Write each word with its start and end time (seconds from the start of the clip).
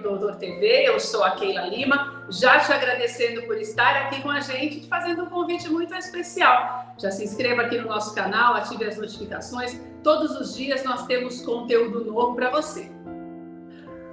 Doutor 0.00 0.36
TV. 0.36 0.88
Eu 0.88 0.98
sou 0.98 1.22
a 1.22 1.32
Keila 1.32 1.66
Lima, 1.66 2.24
já 2.30 2.58
te 2.60 2.72
agradecendo 2.72 3.42
por 3.42 3.56
estar 3.58 3.96
aqui 3.96 4.20
com 4.22 4.30
a 4.30 4.40
gente 4.40 4.80
e 4.80 4.88
fazendo 4.88 5.24
um 5.24 5.26
convite 5.26 5.68
muito 5.68 5.94
especial. 5.94 6.94
Já 6.98 7.10
se 7.10 7.24
inscreva 7.24 7.62
aqui 7.62 7.78
no 7.78 7.88
nosso 7.88 8.14
canal, 8.14 8.54
ative 8.54 8.84
as 8.84 8.96
notificações. 8.96 9.80
Todos 10.02 10.32
os 10.32 10.54
dias 10.54 10.84
nós 10.84 11.06
temos 11.06 11.42
conteúdo 11.42 12.04
novo 12.04 12.34
para 12.34 12.50
você. 12.50 12.90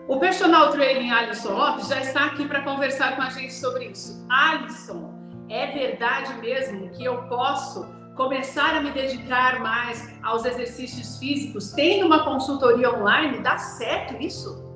O 0.08 0.20
personal 0.20 0.72
training 0.72 1.12
Alisson 1.12 1.54
Lopes 1.54 1.88
já 1.88 2.00
está 2.00 2.26
aqui 2.28 2.48
para 2.48 2.62
conversar 2.62 3.16
com 3.16 3.22
a 3.22 3.30
gente 3.30 3.54
sobre 3.54 3.86
isso. 3.86 4.26
Alisson, 4.30 5.14
é 5.50 5.68
verdade 5.68 6.34
mesmo 6.36 6.90
que 6.92 7.04
eu 7.04 7.24
posso 7.24 7.86
começar 8.16 8.76
a 8.76 8.82
me 8.82 8.92
dedicar 8.92 9.60
mais 9.60 10.12
aos 10.24 10.44
exercícios 10.44 11.20
físicos, 11.20 11.72
tendo 11.72 12.08
uma 12.08 12.24
consultoria 12.24 12.92
online, 12.92 13.40
dá 13.40 13.58
certo 13.58 14.16
isso? 14.22 14.67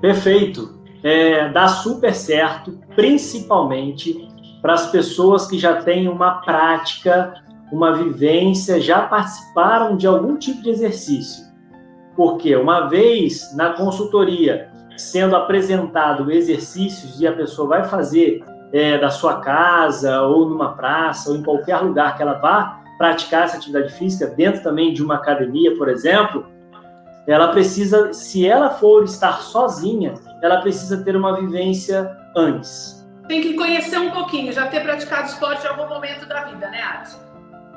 Perfeito. 0.00 0.80
É, 1.02 1.48
dá 1.48 1.68
super 1.68 2.14
certo, 2.14 2.78
principalmente 2.94 4.28
para 4.60 4.74
as 4.74 4.90
pessoas 4.90 5.46
que 5.46 5.58
já 5.58 5.82
têm 5.82 6.08
uma 6.08 6.42
prática, 6.42 7.34
uma 7.72 7.94
vivência, 7.94 8.80
já 8.80 9.00
participaram 9.02 9.96
de 9.96 10.06
algum 10.06 10.36
tipo 10.36 10.62
de 10.62 10.70
exercício. 10.70 11.44
Porque 12.14 12.54
uma 12.54 12.88
vez 12.88 13.54
na 13.56 13.70
consultoria 13.70 14.70
sendo 14.96 15.34
apresentado 15.34 16.30
exercícios 16.30 17.18
e 17.20 17.26
a 17.26 17.32
pessoa 17.32 17.66
vai 17.66 17.84
fazer 17.84 18.44
é, 18.72 18.98
da 18.98 19.10
sua 19.10 19.40
casa, 19.40 20.22
ou 20.22 20.48
numa 20.48 20.72
praça, 20.72 21.30
ou 21.30 21.36
em 21.36 21.42
qualquer 21.42 21.78
lugar 21.78 22.16
que 22.16 22.22
ela 22.22 22.34
vá 22.34 22.82
praticar 22.98 23.44
essa 23.44 23.56
atividade 23.56 23.94
física, 23.94 24.26
dentro 24.26 24.62
também 24.62 24.92
de 24.92 25.02
uma 25.02 25.14
academia, 25.14 25.74
por 25.76 25.88
exemplo, 25.88 26.44
ela 27.26 27.48
precisa, 27.48 28.12
se 28.12 28.46
ela 28.46 28.70
for 28.70 29.04
estar 29.04 29.42
sozinha, 29.42 30.14
ela 30.42 30.60
precisa 30.60 31.02
ter 31.04 31.16
uma 31.16 31.38
vivência 31.38 32.10
antes. 32.36 33.06
Tem 33.28 33.40
que 33.40 33.54
conhecer 33.54 33.98
um 33.98 34.10
pouquinho, 34.10 34.52
já 34.52 34.66
ter 34.66 34.80
praticado 34.80 35.28
esporte 35.28 35.64
em 35.64 35.68
algum 35.68 35.88
momento 35.88 36.26
da 36.26 36.44
vida, 36.44 36.68
né, 36.68 36.82
Alisson? 36.82 37.18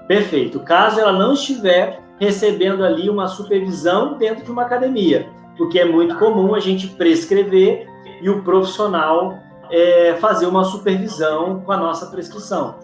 Perfeito. 0.07 0.59
Caso 0.61 0.99
ela 0.99 1.13
não 1.13 1.33
estiver 1.33 2.01
recebendo 2.19 2.83
ali 2.83 3.09
uma 3.09 3.27
supervisão 3.27 4.17
dentro 4.17 4.43
de 4.43 4.51
uma 4.51 4.63
academia, 4.63 5.29
porque 5.57 5.79
é 5.79 5.85
muito 5.85 6.15
comum 6.17 6.55
a 6.55 6.59
gente 6.59 6.87
prescrever 6.87 7.87
e 8.21 8.29
o 8.29 8.41
profissional 8.43 9.37
é, 9.69 10.15
fazer 10.19 10.45
uma 10.45 10.63
supervisão 10.63 11.61
com 11.61 11.71
a 11.71 11.77
nossa 11.77 12.07
prescrição. 12.07 12.79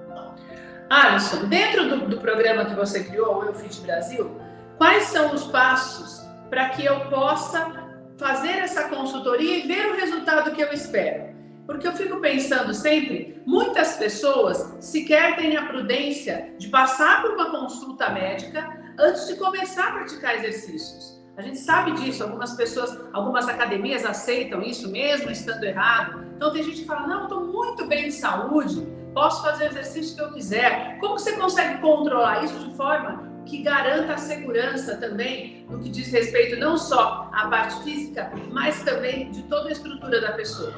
Alisson, 0.89 1.45
dentro 1.45 1.87
do, 1.87 2.07
do 2.07 2.17
programa 2.17 2.65
que 2.65 2.75
você 2.75 3.03
criou, 3.03 3.39
o 3.39 3.45
Eu 3.45 3.53
Fit 3.53 3.79
Brasil, 3.81 4.31
quais 4.77 5.03
são 5.03 5.33
os 5.33 5.45
passos 5.45 6.28
para 6.49 6.69
que 6.69 6.85
eu 6.85 6.99
possa 7.09 7.89
fazer 8.17 8.57
essa 8.57 8.89
consultoria 8.89 9.57
e 9.57 9.67
ver 9.67 9.91
o 9.91 9.95
resultado 9.95 10.51
que 10.51 10.61
eu 10.61 10.71
espero? 10.73 11.29
Porque 11.65 11.87
eu 11.87 11.93
fico 11.93 12.19
pensando 12.19 12.73
sempre, 12.73 13.41
muitas 13.45 13.95
pessoas 13.95 14.75
sequer 14.79 15.35
têm 15.35 15.55
a 15.55 15.67
prudência 15.67 16.53
de 16.57 16.67
passar 16.67 17.21
por 17.21 17.31
uma 17.31 17.51
consulta 17.51 18.09
médica 18.09 18.67
antes 18.97 19.27
de 19.27 19.35
começar 19.35 19.89
a 19.89 19.91
praticar 19.91 20.35
exercícios. 20.35 21.19
A 21.37 21.41
gente 21.41 21.59
sabe 21.59 21.91
disso, 21.93 22.23
algumas 22.23 22.53
pessoas, 22.53 22.99
algumas 23.13 23.47
academias 23.47 24.03
aceitam 24.03 24.61
isso 24.61 24.91
mesmo 24.91 25.31
estando 25.31 25.63
errado. 25.63 26.25
Então 26.35 26.51
tem 26.51 26.63
gente 26.63 26.81
que 26.81 26.87
fala: 26.87 27.07
"Não, 27.07 27.23
estou 27.23 27.45
muito 27.45 27.85
bem 27.85 28.07
de 28.07 28.13
saúde, 28.13 28.85
posso 29.13 29.41
fazer 29.43 29.65
o 29.65 29.67
exercício 29.67 30.15
que 30.15 30.21
eu 30.21 30.33
quiser". 30.33 30.97
Como 30.99 31.17
você 31.17 31.33
consegue 31.33 31.79
controlar 31.79 32.43
isso 32.43 32.59
de 32.59 32.75
forma 32.75 33.28
que 33.49 33.63
garanta 33.63 34.13
a 34.13 34.17
segurança 34.17 34.97
também 34.97 35.65
no 35.69 35.79
que 35.79 35.89
diz 35.89 36.11
respeito 36.11 36.59
não 36.59 36.77
só 36.77 37.29
à 37.33 37.47
parte 37.47 37.83
física, 37.83 38.31
mas 38.51 38.83
também 38.83 39.31
de 39.31 39.43
toda 39.43 39.69
a 39.69 39.71
estrutura 39.71 40.21
da 40.21 40.33
pessoa? 40.33 40.73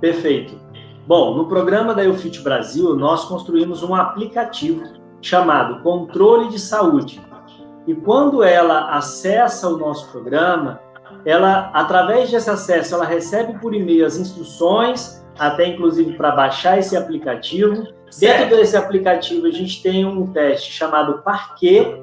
Perfeito. 0.00 0.60
Bom, 1.06 1.36
no 1.36 1.48
programa 1.48 1.94
da 1.94 2.02
UFIT 2.02 2.40
Brasil, 2.40 2.96
nós 2.96 3.24
construímos 3.24 3.82
um 3.82 3.94
aplicativo 3.94 4.82
chamado 5.20 5.82
Controle 5.82 6.48
de 6.48 6.58
Saúde 6.58 7.20
e 7.86 7.94
quando 7.94 8.42
ela 8.42 8.96
acessa 8.96 9.68
o 9.68 9.76
nosso 9.76 10.10
programa, 10.10 10.80
ela, 11.24 11.70
através 11.74 12.30
desse 12.30 12.48
acesso, 12.48 12.94
ela 12.94 13.04
recebe 13.04 13.58
por 13.58 13.74
e-mail 13.74 14.06
as 14.06 14.16
instruções, 14.16 15.24
até 15.38 15.66
inclusive 15.66 16.16
para 16.16 16.30
baixar 16.30 16.78
esse 16.78 16.96
aplicativo. 16.96 17.86
Certo. 18.12 18.40
Dentro 18.40 18.56
desse 18.58 18.76
aplicativo, 18.76 19.46
a 19.46 19.50
gente 19.50 19.82
tem 19.82 20.04
um 20.04 20.30
teste 20.30 20.70
chamado 20.70 21.22
Parquet. 21.22 21.96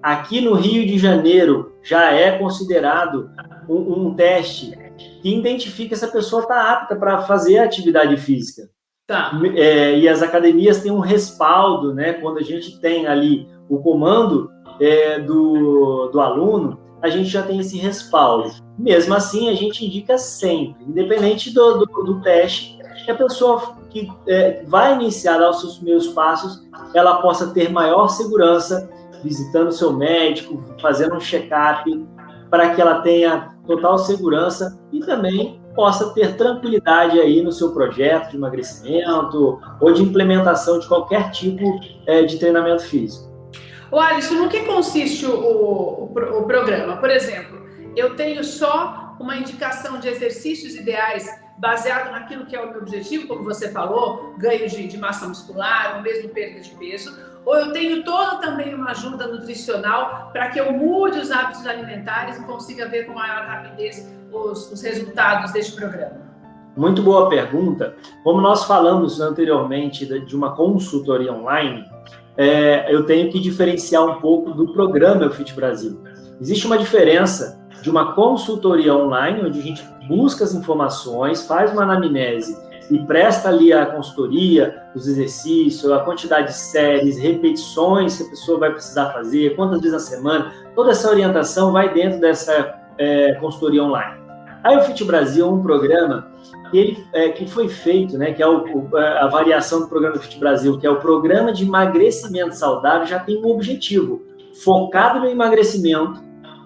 Aqui 0.00 0.40
no 0.40 0.54
Rio 0.54 0.86
de 0.86 0.98
Janeiro, 0.98 1.72
já 1.82 2.12
é 2.12 2.38
considerado 2.38 3.28
um, 3.68 4.06
um 4.06 4.14
teste 4.14 4.72
que 5.20 5.36
identifica 5.36 5.96
se 5.96 6.04
a 6.04 6.08
pessoa 6.08 6.42
está 6.42 6.72
apta 6.72 6.94
para 6.94 7.22
fazer 7.22 7.58
atividade 7.58 8.16
física. 8.16 8.70
Tá. 9.04 9.32
É, 9.56 9.98
e 9.98 10.08
as 10.08 10.22
academias 10.22 10.80
têm 10.80 10.92
um 10.92 11.00
respaldo, 11.00 11.92
né? 11.92 12.12
Quando 12.14 12.38
a 12.38 12.42
gente 12.42 12.80
tem 12.80 13.08
ali 13.08 13.48
o 13.68 13.78
comando 13.78 14.48
é, 14.80 15.18
do, 15.18 16.08
do 16.08 16.20
aluno, 16.20 16.78
a 17.02 17.08
gente 17.08 17.28
já 17.28 17.42
tem 17.42 17.58
esse 17.58 17.76
respaldo. 17.78 18.52
Mesmo 18.78 19.12
assim, 19.12 19.48
a 19.50 19.54
gente 19.54 19.84
indica 19.84 20.16
sempre, 20.16 20.84
independente 20.84 21.52
do, 21.52 21.78
do, 21.78 21.86
do 22.04 22.20
teste, 22.22 22.78
que 23.04 23.10
a 23.10 23.14
pessoa 23.14 23.81
que 23.92 24.10
é, 24.26 24.64
vai 24.66 24.94
iniciar 24.94 25.38
os 25.48 25.60
seus 25.60 25.76
primeiros 25.76 26.08
passos, 26.08 26.66
ela 26.94 27.20
possa 27.20 27.48
ter 27.48 27.70
maior 27.70 28.08
segurança 28.08 28.90
visitando 29.22 29.70
seu 29.70 29.92
médico, 29.92 30.64
fazendo 30.80 31.14
um 31.14 31.20
check-up, 31.20 31.84
para 32.50 32.74
que 32.74 32.80
ela 32.80 33.02
tenha 33.02 33.54
total 33.66 33.98
segurança 33.98 34.78
e 34.92 35.00
também 35.00 35.62
possa 35.74 36.12
ter 36.12 36.36
tranquilidade 36.36 37.20
aí 37.20 37.42
no 37.42 37.52
seu 37.52 37.72
projeto 37.72 38.30
de 38.30 38.36
emagrecimento 38.36 39.60
ou 39.80 39.92
de 39.92 40.02
implementação 40.02 40.78
de 40.78 40.86
qualquer 40.86 41.30
tipo 41.30 41.80
é, 42.06 42.22
de 42.22 42.38
treinamento 42.38 42.82
físico. 42.82 43.30
O 43.90 43.98
Alisson, 43.98 44.34
no 44.34 44.48
que 44.48 44.60
consiste 44.64 45.24
o, 45.26 45.34
o, 45.34 46.04
o 46.04 46.44
programa? 46.44 46.96
Por 46.96 47.10
exemplo, 47.10 47.62
eu 47.94 48.16
tenho 48.16 48.42
só 48.42 49.16
uma 49.20 49.36
indicação 49.36 50.00
de 50.00 50.08
exercícios 50.08 50.74
ideais 50.74 51.26
baseado 51.58 52.10
naquilo 52.10 52.46
que 52.46 52.56
é 52.56 52.60
o 52.60 52.70
meu 52.70 52.80
objetivo, 52.80 53.28
como 53.28 53.44
você 53.44 53.70
falou, 53.70 54.34
ganho 54.38 54.68
de, 54.68 54.86
de, 54.86 54.98
massa 54.98 55.28
muscular, 55.28 55.96
ou 55.96 56.02
mesmo 56.02 56.28
perda 56.30 56.60
de 56.60 56.70
peso, 56.70 57.16
ou 57.44 57.56
eu 57.56 57.72
tenho 57.72 58.04
toda 58.04 58.36
também 58.36 58.74
uma 58.74 58.90
ajuda 58.90 59.26
nutricional 59.26 60.30
para 60.32 60.48
que 60.48 60.60
eu 60.60 60.72
mude 60.72 61.18
os 61.18 61.30
hábitos 61.30 61.66
alimentares 61.66 62.38
e 62.38 62.44
consiga 62.44 62.88
ver 62.88 63.06
com 63.06 63.14
maior 63.14 63.46
rapidez 63.46 64.08
os, 64.32 64.70
os 64.70 64.82
resultados 64.82 65.52
deste 65.52 65.76
programa? 65.76 66.22
Muito 66.76 67.02
boa 67.02 67.28
pergunta. 67.28 67.94
Como 68.24 68.40
nós 68.40 68.64
falamos 68.64 69.20
anteriormente 69.20 70.06
de 70.06 70.34
uma 70.34 70.56
consultoria 70.56 71.32
online, 71.32 71.84
é, 72.36 72.92
eu 72.92 73.04
tenho 73.04 73.30
que 73.30 73.38
diferenciar 73.38 74.04
um 74.04 74.20
pouco 74.20 74.52
do 74.52 74.72
programa 74.72 75.28
Fit 75.30 75.52
Brasil. 75.52 76.02
Existe 76.40 76.66
uma 76.66 76.78
diferença 76.78 77.61
de 77.82 77.90
uma 77.90 78.14
consultoria 78.14 78.94
online, 78.94 79.44
onde 79.44 79.58
a 79.58 79.62
gente 79.62 79.84
busca 80.06 80.44
as 80.44 80.54
informações, 80.54 81.46
faz 81.46 81.72
uma 81.72 81.82
anamnese 81.82 82.56
e 82.90 82.98
presta 83.00 83.48
ali 83.48 83.72
a 83.72 83.86
consultoria, 83.86 84.82
os 84.94 85.06
exercícios, 85.06 85.90
a 85.90 86.00
quantidade 86.00 86.48
de 86.48 86.54
séries, 86.54 87.18
repetições 87.18 88.16
que 88.16 88.24
a 88.24 88.30
pessoa 88.30 88.58
vai 88.58 88.72
precisar 88.72 89.12
fazer, 89.12 89.56
quantas 89.56 89.80
vezes 89.80 89.92
na 89.92 89.98
semana, 89.98 90.52
toda 90.74 90.90
essa 90.90 91.08
orientação 91.10 91.72
vai 91.72 91.92
dentro 91.92 92.20
dessa 92.20 92.74
é, 92.98 93.34
consultoria 93.34 93.82
online. 93.82 94.20
Aí 94.62 94.76
o 94.76 94.82
Fit 94.82 95.02
Brasil 95.04 95.46
é 95.46 95.48
um 95.48 95.62
programa 95.62 96.30
que, 96.70 96.78
ele, 96.78 97.06
é, 97.12 97.28
que 97.30 97.46
foi 97.46 97.68
feito, 97.68 98.16
né, 98.16 98.32
que 98.32 98.42
é 98.42 98.46
o, 98.46 98.64
o, 98.64 98.96
a 98.96 99.26
variação 99.26 99.80
do 99.80 99.88
programa 99.88 100.18
Fit 100.18 100.38
Brasil, 100.38 100.78
que 100.78 100.86
é 100.86 100.90
o 100.90 100.96
programa 100.96 101.52
de 101.52 101.64
emagrecimento 101.64 102.54
saudável, 102.54 103.06
já 103.06 103.18
tem 103.18 103.42
um 103.42 103.48
objetivo. 103.50 104.22
Focado 104.62 105.18
no 105.20 105.26
emagrecimento, 105.26 106.22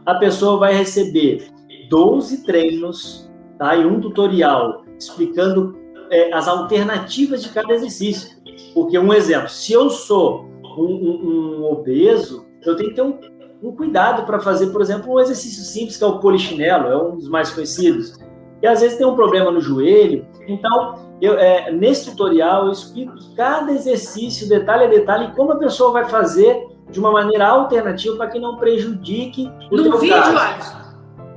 a 0.07 0.15
pessoa 0.15 0.59
vai 0.59 0.75
receber 0.75 1.49
12 1.91 2.45
treinos 2.45 3.31
tá, 3.59 3.77
e 3.77 3.85
um 3.85 4.01
tutorial 4.01 4.85
explicando 4.99 5.77
é, 6.11 6.33
as 6.33 6.49
alternativas 6.49 7.43
de 7.43 7.51
cada 7.51 7.75
exercício. 7.75 8.37
Porque, 8.73 8.99
um 8.99 9.13
exemplo, 9.13 9.49
se 9.49 9.73
eu 9.73 9.91
sou 9.91 10.47
um, 10.79 10.85
um, 10.85 11.59
um 11.59 11.73
obeso, 11.73 12.47
eu 12.65 12.77
tenho 12.77 12.91
que 12.91 12.95
ter 12.95 13.03
um, 13.03 13.19
um 13.63 13.73
cuidado 13.73 14.25
para 14.25 14.39
fazer, 14.39 14.69
por 14.69 14.81
exemplo, 14.81 15.13
um 15.13 15.21
exercício 15.21 15.63
simples 15.65 15.97
que 15.97 16.05
é 16.05 16.07
o 16.07 16.21
polichinelo, 16.21 16.87
é 16.89 16.97
um 16.97 17.17
dos 17.17 17.29
mais 17.29 17.51
conhecidos 17.51 18.17
e 18.63 18.67
às 18.67 18.81
vezes 18.81 18.97
tem 18.97 19.07
um 19.07 19.15
problema 19.15 19.51
no 19.51 19.61
joelho. 19.61 20.27
Então, 20.49 21.17
eu, 21.21 21.39
é, 21.39 21.71
nesse 21.71 22.11
tutorial 22.11 22.67
eu 22.67 22.73
explico 22.73 23.15
cada 23.37 23.73
exercício, 23.73 24.49
detalhe 24.49 24.85
a 24.85 24.89
detalhe, 24.89 25.33
como 25.35 25.53
a 25.53 25.57
pessoa 25.57 25.93
vai 25.93 26.09
fazer 26.09 26.67
de 26.91 27.01
uma 27.01 27.11
maneira 27.11 27.47
alternativa 27.49 28.17
para 28.17 28.29
que 28.29 28.39
não 28.39 28.57
prejudique 28.57 29.51
o 29.71 29.77
No 29.77 29.99
vídeo, 29.99 30.17
Alisson? 30.17 30.77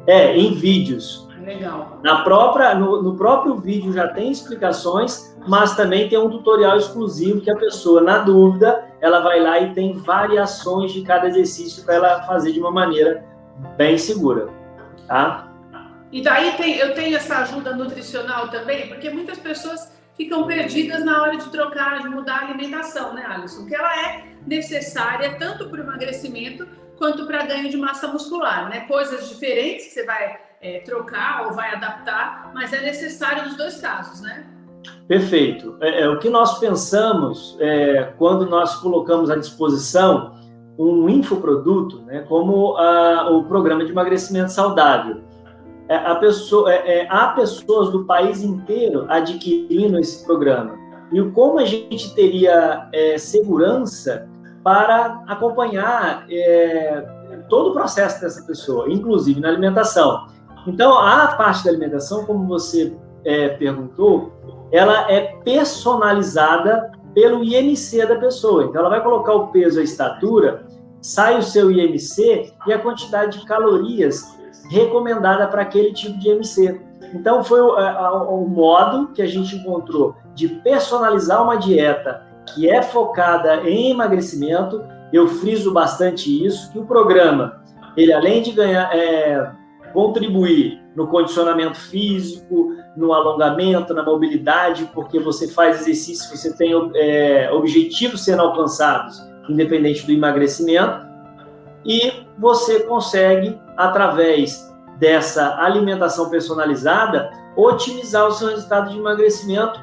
É, 0.08 0.36
em 0.38 0.54
vídeos. 0.54 1.28
Legal. 1.44 2.00
Na 2.04 2.24
própria, 2.24 2.76
no, 2.76 3.02
no, 3.02 3.16
próprio 3.16 3.56
vídeo 3.56 3.92
já 3.92 4.08
tem 4.08 4.32
explicações, 4.32 5.36
mas 5.48 5.76
também 5.76 6.08
tem 6.08 6.20
um 6.20 6.30
tutorial 6.30 6.78
exclusivo 6.78 7.42
que 7.42 7.50
a 7.50 7.56
pessoa, 7.56 8.02
na 8.02 8.20
dúvida, 8.20 8.88
ela 9.02 9.20
vai 9.22 9.40
lá 9.40 9.60
e 9.60 9.74
tem 9.74 9.94
variações 9.94 10.92
de 10.92 11.02
cada 11.02 11.28
exercício 11.28 11.84
para 11.84 11.96
ela 11.96 12.22
fazer 12.24 12.52
de 12.52 12.60
uma 12.60 12.72
maneira 12.72 13.26
bem 13.78 13.98
segura, 13.98 14.50
tá? 15.08 15.48
E 16.12 16.22
daí 16.22 16.52
tem, 16.54 16.78
eu 16.78 16.94
tenho 16.94 17.16
essa 17.16 17.40
ajuda 17.40 17.76
nutricional 17.76 18.50
também, 18.50 18.88
porque 18.88 19.10
muitas 19.10 19.38
pessoas 19.40 19.92
ficam 20.16 20.46
perdidas 20.46 21.04
na 21.04 21.22
hora 21.22 21.38
de 21.38 21.50
trocar, 21.50 22.00
de 22.00 22.10
mudar 22.10 22.40
a 22.40 22.42
alimentação, 22.42 23.14
né, 23.14 23.26
Alisson? 23.28 23.66
Que 23.66 23.76
ela 23.76 23.96
é 24.06 24.29
necessária 24.50 25.38
tanto 25.38 25.70
para 25.70 25.80
o 25.80 25.84
emagrecimento 25.84 26.68
quanto 26.98 27.26
para 27.26 27.46
ganho 27.46 27.70
de 27.70 27.78
massa 27.78 28.08
muscular, 28.08 28.68
né? 28.68 28.82
Coisas 28.82 29.30
diferentes 29.30 29.86
que 29.86 29.92
você 29.92 30.06
vai 30.06 30.40
é, 30.60 30.80
trocar 30.80 31.46
ou 31.46 31.54
vai 31.54 31.74
adaptar, 31.74 32.52
mas 32.54 32.74
é 32.74 32.82
necessário 32.82 33.46
nos 33.46 33.56
dois 33.56 33.80
casos, 33.80 34.20
né? 34.22 34.46
Perfeito. 35.08 35.78
É, 35.82 36.02
é 36.02 36.10
o 36.10 36.20
que 36.20 36.30
nós 36.30 36.60
pensamos 36.60 37.58
é, 37.60 38.12
quando 38.18 38.46
nós 38.46 38.76
colocamos 38.76 39.30
à 39.30 39.36
disposição 39.36 40.38
um 40.78 41.10
infoproduto, 41.10 42.04
né, 42.04 42.22
como 42.30 42.78
a, 42.78 43.30
o 43.32 43.44
programa 43.44 43.84
de 43.84 43.92
emagrecimento 43.92 44.52
saudável. 44.52 45.22
É, 45.90 45.96
a 45.96 46.16
pessoa, 46.16 46.72
é, 46.72 47.00
é, 47.00 47.08
há 47.10 47.30
pessoas 47.30 47.90
do 47.90 48.06
país 48.06 48.42
inteiro 48.42 49.06
adquirindo 49.10 50.00
esse 50.00 50.26
programa. 50.26 50.78
E 51.12 51.22
como 51.32 51.60
a 51.60 51.66
gente 51.66 52.14
teria 52.14 52.88
segurança 53.18 54.29
para 54.64 55.24
acompanhar 55.28 56.26
é, 56.30 57.06
todo 57.48 57.70
o 57.70 57.74
processo 57.74 58.22
dessa 58.22 58.46
pessoa, 58.46 58.92
inclusive 58.92 59.40
na 59.40 59.50
alimentação. 59.50 60.28
Então, 60.68 60.98
a 60.98 61.28
parte 61.28 61.64
da 61.64 61.72
alimentação, 61.72 62.26
como 62.26 62.48
você 62.48 62.94
é, 63.24 63.50
perguntou, 63.50 64.32
ela 64.72 65.12
é 65.12 65.38
personalizada 65.44 66.92
pelo 67.14 67.44
IMC 67.44 68.06
da 68.06 68.16
pessoa. 68.16 68.66
Então, 68.66 68.82
ela 68.82 68.90
vai 68.90 69.02
colocar 69.02 69.34
o 69.34 69.48
peso, 69.48 69.80
a 69.80 69.84
estatura, 69.84 70.66
sai 71.02 71.40
o 71.40 71.44
seu 71.44 71.72
IMC 71.72 72.54
e 72.68 72.74
a 72.74 72.80
quantidade 72.80 73.40
de 73.40 73.46
calorias 73.46 74.38
recomendada 74.70 75.48
para 75.48 75.64
aquele 75.64 75.94
tipo 75.94 76.20
de 76.20 76.30
IMC. 76.30 76.82
Então, 77.14 77.44
foi 77.44 77.62
o, 77.62 77.70
o, 77.70 78.44
o 78.44 78.48
modo 78.48 79.08
que 79.14 79.22
a 79.22 79.28
gente 79.28 79.56
encontrou 79.56 80.16
de 80.36 80.48
personalizar 80.48 81.42
uma 81.44 81.56
dieta 81.56 82.29
que 82.54 82.70
é 82.70 82.82
focada 82.82 83.68
em 83.70 83.92
emagrecimento. 83.92 84.84
Eu 85.12 85.28
friso 85.28 85.74
bastante 85.74 86.46
isso, 86.46 86.72
que 86.72 86.80
o 86.80 86.86
programa, 86.86 87.64
ele 87.98 88.14
além 88.14 88.42
de 88.42 88.52
ganhar, 88.52 88.96
é, 88.96 89.52
contribuir 89.94 90.82
no 90.96 91.08
condicionamento 91.08 91.80
físico, 91.80 92.76
no 92.96 93.14
alongamento, 93.14 93.94
na 93.94 94.04
mobilidade, 94.04 94.90
porque 94.94 95.20
você 95.20 95.48
faz 95.48 95.82
exercício, 95.82 96.36
você 96.36 96.56
tem 96.56 96.74
é, 96.96 97.50
objetivos 97.52 98.24
sendo 98.24 98.42
alcançados, 98.42 99.22
independente 99.48 100.06
do 100.06 100.12
emagrecimento, 100.12 101.08
e 101.86 102.12
você 102.38 102.82
consegue, 102.82 103.60
através 103.78 104.70
dessa 105.00 105.58
alimentação 105.62 106.30
personalizada, 106.30 107.32
otimizar 107.56 108.28
o 108.28 108.32
seu 108.32 108.50
resultado 108.50 108.90
de 108.92 108.98
emagrecimento 108.98 109.80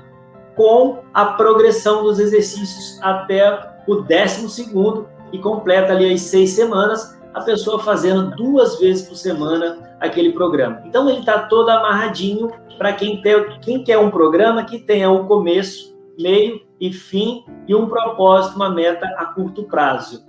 com 0.56 1.02
a 1.14 1.26
progressão 1.26 2.02
dos 2.02 2.18
exercícios 2.18 2.98
até 3.02 3.76
o 3.86 3.96
décimo 3.96 4.48
segundo 4.48 5.08
e 5.32 5.38
completa 5.38 5.92
ali 5.92 6.12
as 6.12 6.22
seis 6.22 6.50
semanas, 6.50 7.16
a 7.34 7.42
pessoa 7.42 7.78
fazendo 7.78 8.34
duas 8.34 8.80
vezes 8.80 9.06
por 9.06 9.14
semana 9.14 9.96
aquele 10.00 10.32
programa. 10.32 10.82
Então 10.86 11.08
ele 11.08 11.20
está 11.20 11.40
todo 11.40 11.68
amarradinho 11.68 12.50
para 12.78 12.92
quem, 12.92 13.22
quem 13.60 13.84
quer 13.84 13.98
um 13.98 14.10
programa 14.10 14.64
que 14.64 14.78
tenha 14.78 15.10
um 15.10 15.26
começo, 15.26 15.94
meio 16.18 16.66
e 16.80 16.92
fim 16.92 17.44
e 17.68 17.74
um 17.74 17.86
propósito, 17.86 18.56
uma 18.56 18.70
meta 18.70 19.06
a 19.18 19.26
curto 19.26 19.64
prazo. 19.64 20.24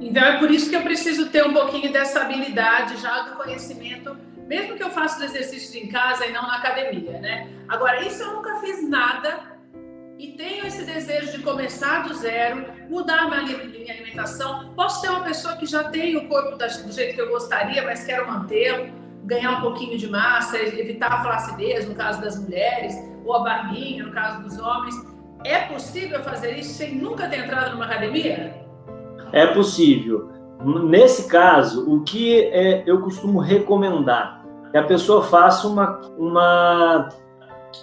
Então 0.00 0.22
é 0.22 0.38
por 0.38 0.50
isso 0.50 0.68
que 0.68 0.74
eu 0.74 0.82
preciso 0.82 1.28
ter 1.30 1.46
um 1.46 1.52
pouquinho 1.52 1.92
dessa 1.92 2.22
habilidade 2.22 3.00
já 3.00 3.22
do 3.22 3.36
conhecimento, 3.36 4.16
mesmo 4.52 4.76
que 4.76 4.82
eu 4.82 4.90
faça 4.90 5.16
os 5.16 5.30
exercícios 5.30 5.74
em 5.74 5.88
casa 5.88 6.26
e 6.26 6.30
não 6.30 6.42
na 6.42 6.56
academia, 6.56 7.18
né? 7.20 7.48
Agora, 7.66 8.02
isso 8.06 8.22
eu 8.22 8.34
nunca 8.34 8.56
fiz 8.56 8.86
nada 8.86 9.40
e 10.18 10.32
tenho 10.32 10.66
esse 10.66 10.84
desejo 10.84 11.32
de 11.38 11.42
começar 11.42 12.06
do 12.06 12.12
zero, 12.12 12.66
mudar 12.90 13.30
minha, 13.30 13.56
alimentação. 13.94 14.74
Posso 14.76 15.00
ser 15.00 15.08
uma 15.08 15.22
pessoa 15.22 15.56
que 15.56 15.64
já 15.64 15.84
tem 15.84 16.18
o 16.18 16.28
corpo 16.28 16.58
do 16.58 16.92
jeito 16.92 17.14
que 17.14 17.20
eu 17.22 17.30
gostaria, 17.30 17.82
mas 17.82 18.04
quero 18.04 18.30
mantê-lo, 18.30 18.92
ganhar 19.24 19.52
um 19.52 19.60
pouquinho 19.62 19.96
de 19.96 20.06
massa, 20.10 20.58
evitar 20.58 21.10
a 21.10 21.22
flacidez, 21.22 21.88
no 21.88 21.94
caso 21.94 22.20
das 22.20 22.38
mulheres, 22.38 22.94
ou 23.24 23.34
a 23.34 23.42
barbinha, 23.42 24.04
no 24.04 24.12
caso 24.12 24.42
dos 24.42 24.58
homens. 24.58 24.94
É 25.46 25.60
possível 25.60 26.22
fazer 26.22 26.58
isso 26.58 26.74
sem 26.74 26.94
nunca 26.94 27.26
ter 27.26 27.38
entrado 27.38 27.72
numa 27.72 27.86
academia? 27.86 28.54
É 29.32 29.46
possível. 29.46 30.30
Nesse 30.62 31.26
caso, 31.26 31.90
o 31.90 32.04
que 32.04 32.42
é, 32.44 32.84
eu 32.86 33.00
costumo 33.00 33.40
recomendar 33.40 34.41
que 34.72 34.78
a 34.78 34.82
pessoa 34.82 35.22
faça 35.22 35.68
uma, 35.68 36.00
uma, 36.18 37.10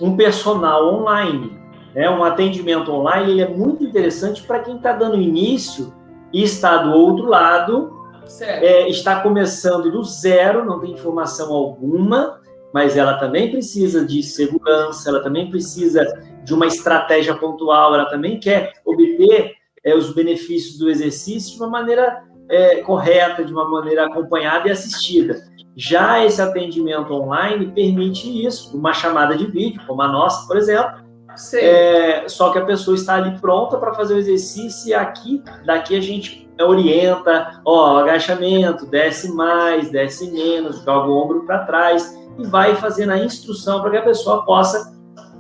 um 0.02 0.18
personal 0.18 0.92
online. 0.96 1.58
Né? 1.94 2.10
Um 2.10 2.24
atendimento 2.24 2.92
online 2.92 3.32
ele 3.32 3.42
é 3.42 3.48
muito 3.48 3.84
interessante 3.84 4.42
para 4.44 4.60
quem 4.60 4.78
está 4.78 4.92
dando 4.92 5.16
início 5.16 5.94
e 6.34 6.44
está 6.44 6.78
do 6.78 6.92
outro 6.92 7.28
lado, 7.28 7.94
é, 8.42 8.90
está 8.90 9.22
começando 9.22 9.92
do 9.92 10.04
zero, 10.04 10.66
não 10.66 10.80
tem 10.80 10.92
informação 10.92 11.54
alguma, 11.54 12.40
mas 12.74 12.98
ela 12.98 13.16
também 13.16 13.50
precisa 13.50 14.06
de 14.06 14.22
segurança, 14.22 15.10
ela 15.10 15.22
também 15.22 15.50
precisa 15.50 16.06
de 16.44 16.54
uma 16.54 16.68
estratégia 16.68 17.36
pontual, 17.36 17.94
ela 17.94 18.06
também 18.06 18.40
quer 18.40 18.74
obter 18.86 19.54
é, 19.84 19.96
os 19.96 20.14
benefícios 20.14 20.78
do 20.78 20.90
exercício 20.90 21.54
de 21.54 21.60
uma 21.60 21.70
maneira 21.70 22.24
é, 22.50 22.78
correta, 22.82 23.44
de 23.44 23.54
uma 23.54 23.68
maneira 23.68 24.06
acompanhada 24.06 24.68
e 24.68 24.72
assistida. 24.72 25.49
Já 25.80 26.26
esse 26.26 26.42
atendimento 26.42 27.14
online 27.14 27.68
permite 27.68 28.46
isso, 28.46 28.78
uma 28.78 28.92
chamada 28.92 29.38
de 29.38 29.46
vídeo, 29.46 29.82
como 29.88 30.02
a 30.02 30.10
nossa, 30.10 30.46
por 30.46 30.58
exemplo. 30.58 31.08
É, 31.54 32.28
só 32.28 32.52
que 32.52 32.60
a 32.60 32.66
pessoa 32.66 32.96
está 32.96 33.16
ali 33.16 33.40
pronta 33.40 33.78
para 33.78 33.94
fazer 33.94 34.16
o 34.16 34.18
exercício 34.18 34.90
e 34.90 34.94
aqui, 34.94 35.42
daqui 35.66 35.96
a 35.96 36.02
gente 36.02 36.50
orienta, 36.60 37.62
ó, 37.64 37.98
agachamento, 38.00 38.86
desce 38.88 39.32
mais, 39.34 39.90
desce 39.90 40.30
menos, 40.30 40.84
joga 40.84 41.08
o 41.08 41.16
ombro 41.16 41.46
para 41.46 41.60
trás 41.60 42.14
e 42.38 42.46
vai 42.46 42.76
fazendo 42.76 43.14
a 43.14 43.18
instrução 43.18 43.80
para 43.80 43.92
que 43.92 43.98
a 43.98 44.02
pessoa 44.02 44.44
possa 44.44 44.94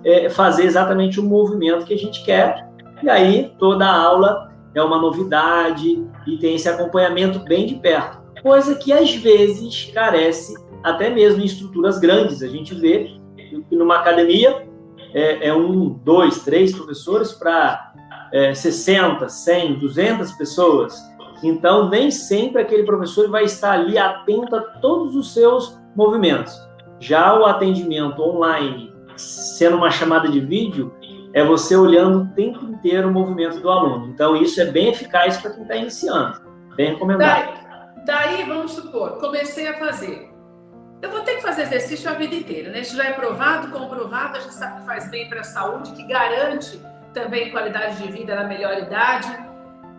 é, 0.06 0.30
fazer 0.30 0.64
exatamente 0.64 1.20
o 1.20 1.24
movimento 1.24 1.86
que 1.86 1.94
a 1.94 1.98
gente 1.98 2.24
quer. 2.24 2.66
E 3.04 3.10
aí 3.10 3.54
toda 3.60 3.86
a 3.86 3.94
aula 3.94 4.54
é 4.74 4.82
uma 4.82 5.02
novidade 5.02 6.02
e 6.26 6.38
tem 6.38 6.56
esse 6.56 6.70
acompanhamento 6.70 7.40
bem 7.40 7.66
de 7.66 7.76
perto, 7.76 8.20
coisa 8.42 8.76
que 8.76 8.92
às 8.92 9.14
vezes 9.16 9.92
carece 9.94 10.54
até 10.84 11.10
mesmo 11.10 11.42
em 11.42 11.46
estruturas 11.46 12.00
grandes. 12.00 12.42
A 12.42 12.48
gente 12.48 12.74
vê 12.74 13.12
que 13.36 13.76
numa 13.76 13.98
academia 13.98 14.68
é, 15.14 15.48
é 15.48 15.54
um, 15.54 15.90
dois, 15.90 16.44
três 16.44 16.74
professores 16.74 17.32
para 17.32 17.94
é, 18.32 18.54
60, 18.54 19.28
100, 19.28 19.80
200 19.80 20.32
pessoas. 20.34 21.02
Então, 21.44 21.90
nem 21.90 22.12
sempre 22.12 22.62
aquele 22.62 22.84
professor 22.84 23.30
vai 23.30 23.46
estar 23.46 23.72
ali 23.72 23.98
atento 23.98 24.56
a 24.56 24.62
todos 24.62 25.16
os 25.16 25.34
seus 25.34 25.80
movimentos. 25.96 26.54
Já 27.00 27.38
o 27.40 27.46
atendimento 27.46 28.22
online, 28.22 28.94
sendo 29.16 29.78
uma 29.78 29.90
chamada 29.90 30.28
de 30.28 30.40
vídeo, 30.40 30.94
é 31.34 31.44
você 31.44 31.76
olhando 31.76 32.24
o 32.24 32.28
tempo 32.36 32.66
inteiro 32.66 33.08
o 33.08 33.12
movimento 33.12 33.60
do 33.62 33.70
aluno. 33.70 34.08
Então, 34.08 34.36
isso 34.36 34.60
é 34.60 34.66
bem 34.66 34.90
eficaz 34.90 35.38
para 35.38 35.52
quem 35.52 35.62
está 35.64 35.76
iniciando. 35.76 36.42
Bem 36.76 36.90
recomendado. 36.92 37.59
Daí, 38.10 38.44
vamos 38.44 38.72
supor, 38.72 39.20
comecei 39.20 39.68
a 39.68 39.78
fazer. 39.78 40.34
Eu 41.00 41.12
vou 41.12 41.22
ter 41.22 41.36
que 41.36 41.44
fazer 41.44 41.62
exercício 41.62 42.10
a 42.10 42.16
vida 42.16 42.34
inteira, 42.34 42.72
né? 42.72 42.80
Isso 42.80 42.98
já 42.98 43.06
é 43.06 43.14
provado, 43.14 43.70
comprovado, 43.70 44.36
a 44.36 44.40
gente 44.40 44.56
sabe 44.56 44.80
que 44.80 44.88
faz 44.88 45.12
bem 45.12 45.30
para 45.30 45.42
a 45.42 45.44
saúde, 45.44 45.92
que 45.92 46.02
garante 46.08 46.82
também 47.14 47.52
qualidade 47.52 48.02
de 48.02 48.12
vida 48.12 48.36
na 48.36 48.46
melhor 48.46 48.80
idade. 48.80 49.28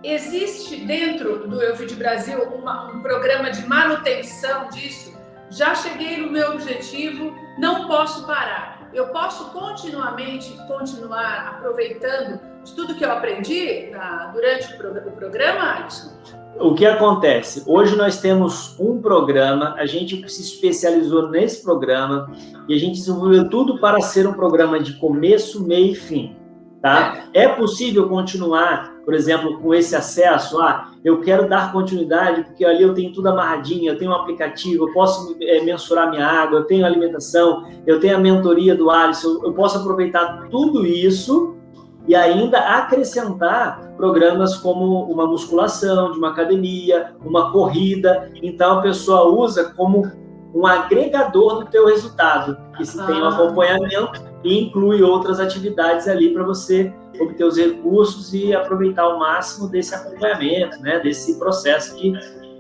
Existe 0.03 0.85
dentro 0.85 1.47
do 1.47 1.63
EuFit 1.63 1.95
Brasil 1.95 2.43
uma, 2.53 2.91
um 2.91 3.01
programa 3.01 3.49
de 3.49 3.65
manutenção 3.69 4.69
disso? 4.71 5.17
Já 5.49 5.73
cheguei 5.77 6.17
no 6.17 6.33
meu 6.33 6.51
objetivo, 6.51 7.33
não 7.61 7.87
posso 7.87 8.27
parar 8.27 8.81
eu 8.93 9.09
posso 9.11 9.53
continuamente 9.53 10.53
continuar 10.67 11.55
aproveitando 11.55 12.41
tudo 12.75 12.97
que 12.97 13.05
eu 13.05 13.13
aprendi 13.13 13.89
na, 13.91 14.27
durante 14.33 14.75
o 14.75 15.13
programa, 15.13 15.77
Alisson? 15.77 16.40
O 16.59 16.75
que 16.75 16.85
acontece? 16.85 17.63
Hoje 17.67 17.97
nós 17.97 18.21
temos 18.21 18.79
um 18.79 19.01
programa, 19.01 19.75
a 19.79 19.87
gente 19.87 20.29
se 20.29 20.43
especializou 20.43 21.31
nesse 21.31 21.63
programa 21.63 22.31
e 22.69 22.75
a 22.75 22.79
gente 22.79 22.99
desenvolveu 22.99 23.49
tudo 23.49 23.79
para 23.79 24.01
ser 24.01 24.27
um 24.27 24.33
programa 24.33 24.81
de 24.81 24.95
começo, 24.95 25.65
meio 25.65 25.93
e 25.93 25.95
fim. 25.95 26.37
Tá? 26.83 27.25
É 27.35 27.47
possível 27.47 28.09
continuar, 28.09 28.95
por 29.05 29.13
exemplo, 29.13 29.59
com 29.59 29.75
esse 29.75 29.95
acesso? 29.95 30.61
Ah, 30.61 30.93
eu 31.05 31.21
quero 31.21 31.47
dar 31.47 31.73
continuidade 31.73 32.45
porque 32.45 32.65
ali 32.65 32.83
eu 32.83 32.95
tenho 32.95 33.13
tudo 33.13 33.29
amarradinho, 33.29 33.93
eu 33.93 33.99
tenho 33.99 34.11
um 34.11 34.15
aplicativo, 34.15 34.89
eu 34.89 34.93
posso 34.93 35.37
é, 35.43 35.63
mensurar 35.63 36.11
minha 36.11 36.27
água, 36.27 36.61
eu 36.61 36.65
tenho 36.65 36.87
alimentação, 36.87 37.67
eu 37.87 38.01
tenho 38.01 38.17
a 38.17 38.21
mentoria 38.21 38.75
do 38.75 38.91
Alisson, 38.91 39.41
eu 39.45 39.53
posso 39.53 39.79
aproveitar 39.79 40.49
tudo 40.51 40.87
isso 40.87 41.60
e 42.09 42.15
ainda 42.15 42.59
acrescentar 42.59 43.93
programas 43.97 44.57
como 44.57 45.05
uma 45.05 45.27
musculação 45.27 46.13
de 46.13 46.19
uma 46.19 46.31
academia, 46.31 47.15
uma 47.25 47.53
corrida. 47.53 48.31
Então 48.43 48.79
a 48.79 48.83
pessoa 48.83 49.25
usa 49.29 49.73
como 49.77 50.11
um 50.55 50.67
agregador 50.67 51.61
do 51.61 51.71
teu 51.71 51.87
resultado, 51.87 52.57
que 52.77 52.85
se 52.85 53.01
ah. 53.01 53.07
tem 53.07 53.17
um 53.17 53.25
ah. 53.25 53.35
acompanhamento 53.35 54.31
e 54.43 54.59
inclui 54.59 55.03
outras 55.03 55.39
atividades 55.39 56.09
ali 56.09 56.33
para 56.33 56.43
você 56.43 56.93
obter 57.21 57.45
os 57.45 57.57
recursos 57.57 58.33
e 58.33 58.55
aproveitar 58.55 59.07
o 59.09 59.19
máximo 59.19 59.69
desse 59.69 59.95
acompanhamento, 59.95 60.81
né, 60.81 61.01
desse 61.01 61.39
processo 61.39 61.97
de, 61.97 62.13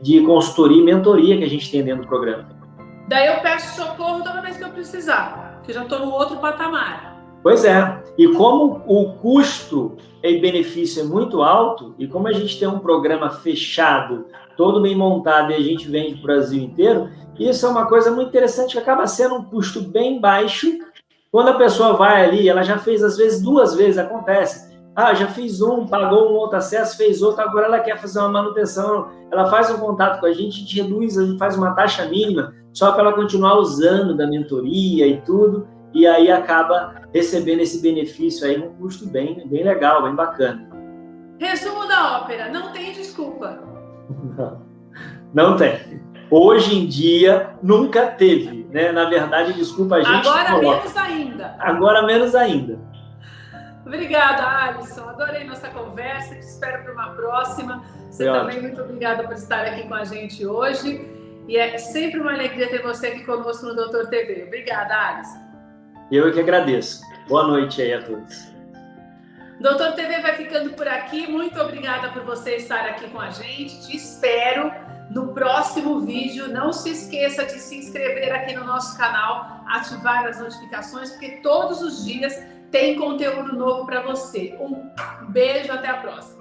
de 0.02 0.20
consultoria 0.24 0.82
e 0.82 0.84
mentoria 0.84 1.38
que 1.38 1.44
a 1.44 1.48
gente 1.48 1.70
tem 1.70 1.82
dentro 1.82 2.02
do 2.02 2.08
programa. 2.08 2.48
Daí 3.08 3.26
eu 3.26 3.40
peço 3.40 3.74
socorro 3.74 4.22
toda 4.22 4.40
vez 4.42 4.56
que 4.56 4.64
eu 4.64 4.70
precisar, 4.70 5.54
porque 5.56 5.72
já 5.72 5.82
estou 5.82 5.98
no 6.00 6.12
outro 6.12 6.36
patamar. 6.36 7.10
Pois 7.42 7.64
é. 7.64 8.02
E 8.18 8.28
como 8.28 8.82
o 8.86 9.14
custo 9.14 9.96
e 10.22 10.38
benefício 10.38 11.02
é 11.02 11.06
muito 11.06 11.42
alto, 11.42 11.94
e 11.98 12.06
como 12.06 12.28
a 12.28 12.32
gente 12.32 12.58
tem 12.58 12.68
um 12.68 12.78
programa 12.78 13.30
fechado, 13.30 14.26
todo 14.56 14.82
bem 14.82 14.94
montado 14.94 15.52
e 15.52 15.54
a 15.54 15.60
gente 15.60 15.88
vende 15.88 16.14
para 16.14 16.20
o 16.20 16.22
Brasil 16.22 16.62
inteiro, 16.62 17.08
isso 17.38 17.64
é 17.64 17.68
uma 17.68 17.86
coisa 17.86 18.10
muito 18.10 18.28
interessante 18.28 18.72
que 18.72 18.78
acaba 18.78 19.06
sendo 19.06 19.36
um 19.36 19.44
custo 19.44 19.80
bem 19.80 20.20
baixo. 20.20 20.66
Quando 21.32 21.48
a 21.48 21.54
pessoa 21.54 21.94
vai 21.94 22.24
ali, 22.24 22.48
ela 22.48 22.62
já 22.62 22.76
fez 22.76 23.02
às 23.02 23.16
vezes 23.16 23.40
duas 23.42 23.74
vezes, 23.74 23.96
acontece. 23.96 24.70
Ah, 24.94 25.14
já 25.14 25.28
fiz 25.28 25.62
um, 25.62 25.86
pagou 25.86 26.30
um 26.30 26.34
outro 26.34 26.58
acesso, 26.58 26.98
fez 26.98 27.22
outro, 27.22 27.40
agora 27.40 27.66
ela 27.66 27.80
quer 27.80 27.98
fazer 27.98 28.18
uma 28.18 28.28
manutenção, 28.28 29.08
ela 29.30 29.48
faz 29.48 29.70
um 29.70 29.78
contato 29.78 30.20
com 30.20 30.26
a 30.26 30.32
gente, 30.32 30.56
a 30.56 30.58
gente 30.58 30.82
reduz, 30.82 31.16
a 31.16 31.24
gente 31.24 31.38
faz 31.38 31.56
uma 31.56 31.74
taxa 31.74 32.04
mínima, 32.06 32.52
só 32.74 32.92
para 32.92 33.04
ela 33.04 33.12
continuar 33.14 33.56
usando 33.58 34.14
da 34.14 34.26
mentoria 34.26 35.06
e 35.06 35.20
tudo 35.22 35.66
e 35.92 36.06
aí 36.06 36.30
acaba 36.30 37.02
recebendo 37.12 37.60
esse 37.60 37.82
benefício 37.82 38.46
aí 38.46 38.56
num 38.56 38.74
custo 38.74 39.06
bem, 39.06 39.46
bem 39.48 39.64
legal, 39.64 40.02
bem 40.02 40.14
bacana. 40.14 40.68
Resumo 41.38 41.86
da 41.88 42.18
ópera, 42.18 42.48
não 42.48 42.72
tem 42.72 42.92
desculpa. 42.92 43.58
Não, 44.36 44.62
não 45.34 45.56
tem. 45.56 46.00
Hoje 46.30 46.76
em 46.78 46.86
dia 46.86 47.54
nunca 47.62 48.06
teve, 48.06 48.64
né? 48.70 48.92
Na 48.92 49.08
verdade, 49.08 49.52
desculpa 49.52 49.96
a 49.96 50.02
gente. 50.02 50.28
Agora 50.28 50.50
coloca. 50.50 50.76
menos 50.76 50.96
ainda. 50.96 51.56
Agora 51.58 52.06
menos 52.06 52.34
ainda. 52.34 52.78
Obrigada, 53.84 54.46
Alisson. 54.46 55.08
Adorei 55.08 55.42
nossa 55.44 55.68
conversa. 55.68 56.34
Te 56.36 56.42
espero 56.42 56.84
para 56.84 56.92
uma 56.92 57.08
próxima. 57.14 57.82
Você 58.08 58.24
Foi 58.24 58.32
também, 58.32 58.56
ótimo. 58.58 58.62
muito 58.62 58.82
obrigada 58.82 59.24
por 59.24 59.32
estar 59.32 59.62
aqui 59.62 59.88
com 59.88 59.94
a 59.94 60.04
gente 60.04 60.46
hoje. 60.46 61.04
E 61.48 61.56
é 61.56 61.76
sempre 61.78 62.20
uma 62.20 62.32
alegria 62.32 62.68
ter 62.68 62.82
você 62.82 63.08
aqui 63.08 63.24
conosco 63.24 63.66
no 63.66 63.74
Doutor 63.74 64.06
TV. 64.06 64.44
Obrigada, 64.46 64.94
Alisson. 64.94 65.49
Eu 66.10 66.28
é 66.28 66.32
que 66.32 66.40
agradeço. 66.40 67.02
Boa 67.28 67.46
noite 67.46 67.80
aí 67.80 67.94
a 67.94 68.02
todos. 68.02 68.50
Doutor 69.60 69.92
TV 69.92 70.20
vai 70.20 70.34
ficando 70.36 70.70
por 70.70 70.88
aqui. 70.88 71.30
Muito 71.30 71.60
obrigada 71.60 72.08
por 72.08 72.24
você 72.24 72.56
estar 72.56 72.84
aqui 72.86 73.08
com 73.10 73.20
a 73.20 73.30
gente. 73.30 73.86
Te 73.86 73.96
espero 73.96 74.72
no 75.08 75.32
próximo 75.32 76.00
vídeo. 76.00 76.48
Não 76.48 76.72
se 76.72 76.90
esqueça 76.90 77.44
de 77.44 77.52
se 77.52 77.76
inscrever 77.76 78.32
aqui 78.32 78.56
no 78.56 78.64
nosso 78.64 78.98
canal, 78.98 79.62
ativar 79.68 80.26
as 80.26 80.40
notificações, 80.40 81.10
porque 81.10 81.40
todos 81.42 81.80
os 81.80 82.04
dias 82.04 82.36
tem 82.72 82.96
conteúdo 82.96 83.54
novo 83.54 83.86
para 83.86 84.00
você. 84.02 84.56
Um 84.60 84.90
beijo, 85.28 85.70
até 85.70 85.90
a 85.90 85.98
próxima. 85.98 86.39